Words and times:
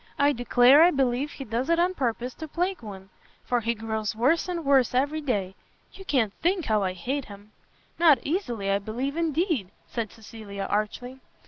I 0.17 0.31
declare 0.33 0.81
I 0.81 0.89
believe 0.89 1.33
he 1.33 1.43
does 1.45 1.69
it 1.69 1.77
on 1.77 1.93
purpose 1.93 2.33
to 2.33 2.47
plague 2.47 2.81
one, 2.81 3.09
for 3.45 3.59
he 3.61 3.75
grows 3.75 4.15
worse 4.15 4.49
and 4.49 4.65
worse 4.65 4.95
every 4.95 5.21
day. 5.21 5.53
You 5.93 6.05
can't 6.05 6.33
think 6.41 6.65
how 6.65 6.81
I 6.81 6.93
hate 6.93 7.25
him!" 7.25 7.51
"Not 7.99 8.17
easily, 8.23 8.71
I 8.71 8.79
believe 8.79 9.15
indeed!" 9.15 9.69
said 9.85 10.11
Cecilia, 10.11 10.63
archly. 10.67 11.19